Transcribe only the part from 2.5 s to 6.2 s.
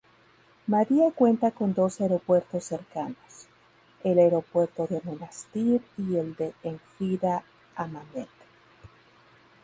cercanos, el aeropuerto de Monastir y